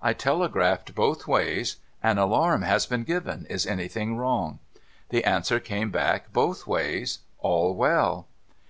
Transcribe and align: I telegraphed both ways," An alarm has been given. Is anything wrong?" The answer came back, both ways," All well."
I 0.00 0.14
telegraphed 0.14 0.94
both 0.94 1.26
ways," 1.28 1.76
An 2.02 2.16
alarm 2.16 2.62
has 2.62 2.86
been 2.86 3.04
given. 3.04 3.44
Is 3.50 3.66
anything 3.66 4.16
wrong?" 4.16 4.58
The 5.10 5.22
answer 5.24 5.60
came 5.60 5.90
back, 5.90 6.32
both 6.32 6.66
ways," 6.66 7.18
All 7.40 7.74
well." 7.74 8.26